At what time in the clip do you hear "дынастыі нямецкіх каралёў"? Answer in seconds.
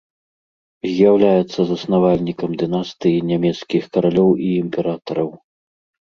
2.61-4.31